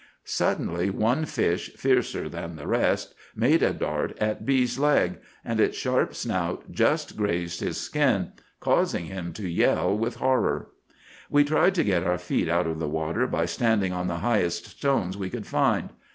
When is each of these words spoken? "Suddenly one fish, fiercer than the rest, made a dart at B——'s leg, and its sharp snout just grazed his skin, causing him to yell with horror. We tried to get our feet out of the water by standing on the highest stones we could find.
"Suddenly 0.25 0.89
one 0.89 1.25
fish, 1.25 1.69
fiercer 1.75 2.27
than 2.27 2.55
the 2.55 2.65
rest, 2.65 3.13
made 3.35 3.61
a 3.61 3.71
dart 3.71 4.17
at 4.19 4.43
B——'s 4.47 4.79
leg, 4.79 5.19
and 5.45 5.59
its 5.59 5.77
sharp 5.77 6.15
snout 6.15 6.71
just 6.71 7.15
grazed 7.15 7.59
his 7.59 7.79
skin, 7.79 8.31
causing 8.59 9.05
him 9.05 9.31
to 9.33 9.47
yell 9.47 9.95
with 9.95 10.15
horror. 10.15 10.69
We 11.29 11.43
tried 11.43 11.75
to 11.75 11.83
get 11.83 12.03
our 12.03 12.17
feet 12.17 12.49
out 12.49 12.65
of 12.65 12.79
the 12.79 12.89
water 12.89 13.27
by 13.27 13.45
standing 13.45 13.93
on 13.93 14.07
the 14.07 14.17
highest 14.25 14.65
stones 14.65 15.17
we 15.17 15.29
could 15.29 15.45
find. 15.45 15.89